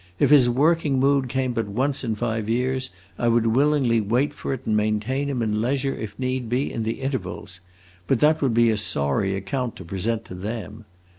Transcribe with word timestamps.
If 0.17 0.31
his 0.31 0.49
working 0.49 0.99
mood 0.99 1.29
came 1.29 1.53
but 1.53 1.67
once 1.67 2.03
in 2.03 2.15
five 2.15 2.49
years 2.49 2.89
I 3.19 3.27
would 3.27 3.45
willingly 3.55 4.01
wait 4.01 4.33
for 4.33 4.51
it 4.51 4.61
and 4.65 4.75
maintain 4.75 5.27
him 5.29 5.43
in 5.43 5.61
leisure, 5.61 5.93
if 5.93 6.17
need 6.17 6.49
be, 6.49 6.73
in 6.73 6.81
the 6.81 7.01
intervals; 7.01 7.59
but 8.07 8.19
that 8.19 8.41
would 8.41 8.55
be 8.55 8.71
a 8.71 8.77
sorry 8.77 9.35
account 9.35 9.75
to 9.75 9.85
present 9.85 10.25
to 10.25 10.33
them. 10.33 10.85